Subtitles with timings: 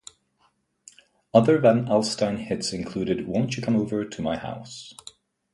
[1.31, 4.95] Other Van Alstyne hits included Won't You Come Over to My House?